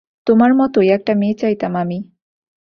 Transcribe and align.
তোমার 0.27 0.51
মতোই 0.53 0.89
একটা 0.89 1.13
মেয়ে 1.15 1.35
চাইতাম 1.35 1.73
আমি। 1.75 1.97